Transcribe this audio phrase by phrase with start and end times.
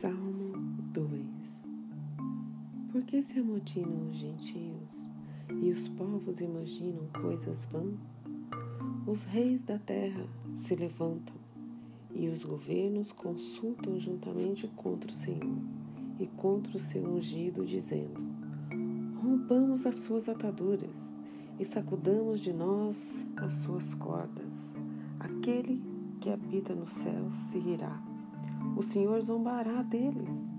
[0.00, 0.54] Salmo
[0.94, 1.20] 2
[2.90, 5.08] Por que se amotinam os gentios
[5.60, 8.22] e os povos imaginam coisas vãs?
[9.06, 11.34] Os reis da terra se levantam
[12.14, 15.58] e os governos consultam juntamente contra o Senhor
[16.18, 18.18] e contra o seu ungido, dizendo:
[19.22, 21.18] Rompamos as suas ataduras
[21.58, 24.74] e sacudamos de nós as suas cordas.
[25.18, 25.82] Aquele
[26.20, 28.02] que habita no céu se irá.
[28.76, 30.50] O Senhor zombará deles.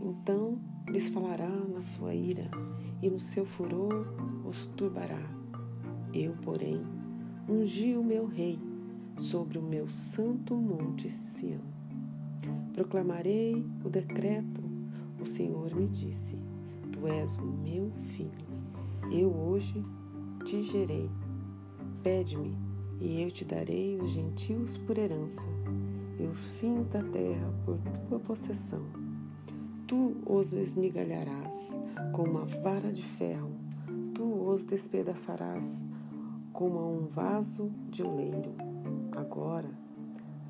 [0.00, 2.50] Então lhes falará na sua ira
[3.02, 4.06] e no seu furor
[4.44, 5.22] os turbará.
[6.12, 6.82] Eu, porém,
[7.48, 8.58] ungi o meu rei
[9.16, 11.60] sobre o meu santo monte Sião.
[12.72, 14.62] Proclamarei o decreto.
[15.20, 16.38] O Senhor me disse:
[16.92, 18.46] Tu és o meu filho.
[19.10, 19.84] Eu hoje
[20.46, 21.10] te gerei.
[22.04, 22.56] Pede-me,
[23.00, 25.48] e eu te darei os gentios por herança,
[26.20, 27.76] e os fins da terra por
[28.08, 28.82] tua possessão.
[29.88, 31.76] Tu os esmigalharás
[32.12, 33.50] com uma vara de ferro,
[34.14, 35.84] tu os despedaçarás
[36.52, 38.54] como a um vaso de oleiro.
[39.16, 39.70] Agora,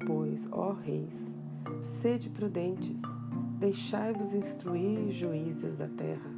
[0.07, 1.39] pois, ó reis,
[1.83, 3.01] sede prudentes,
[3.59, 6.31] deixai-vos instruir, juízes da terra.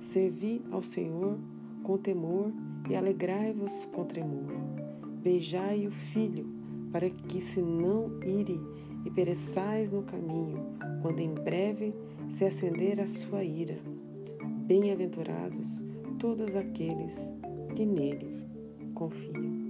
[0.00, 1.38] Servi ao Senhor
[1.82, 2.50] com temor
[2.88, 4.52] e alegrai-vos com tremor.
[5.22, 6.46] Beijai o filho,
[6.90, 8.60] para que se não ire
[9.04, 10.58] e pereçais no caminho,
[11.02, 11.94] quando em breve
[12.30, 13.78] se acender a sua ira.
[14.66, 15.84] Bem-aventurados
[16.18, 17.16] todos aqueles
[17.74, 18.44] que nele
[18.94, 19.67] confiam.